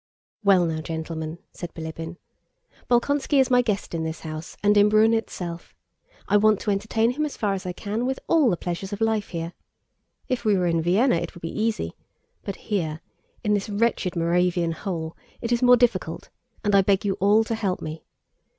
"Well 0.43 0.65
now, 0.65 0.81
gentlemen," 0.81 1.37
said 1.51 1.75
Bilíbin, 1.75 2.17
"Bolkónski 2.89 3.39
is 3.39 3.51
my 3.51 3.61
guest 3.61 3.93
in 3.93 4.03
this 4.03 4.21
house 4.21 4.57
and 4.63 4.75
in 4.75 4.89
Brünn 4.89 5.13
itself. 5.13 5.75
I 6.27 6.37
want 6.37 6.59
to 6.61 6.71
entertain 6.71 7.11
him 7.11 7.23
as 7.23 7.37
far 7.37 7.53
as 7.53 7.67
I 7.67 7.73
can, 7.73 8.07
with 8.07 8.19
all 8.27 8.49
the 8.49 8.57
pleasures 8.57 8.91
of 8.91 8.99
life 8.99 9.27
here. 9.27 9.53
If 10.27 10.43
we 10.43 10.57
were 10.57 10.65
in 10.65 10.81
Vienna 10.81 11.17
it 11.17 11.35
would 11.35 11.43
be 11.43 11.49
easy, 11.55 11.93
but 12.41 12.55
here, 12.55 13.01
in 13.43 13.53
this 13.53 13.69
wretched 13.69 14.15
Moravian 14.15 14.71
hole, 14.71 15.15
it 15.39 15.51
is 15.51 15.61
more 15.61 15.77
difficult, 15.77 16.31
and 16.63 16.73
I 16.73 16.81
beg 16.81 17.05
you 17.05 17.13
all 17.19 17.43
to 17.43 17.53
help 17.53 17.79
me. 17.79 18.03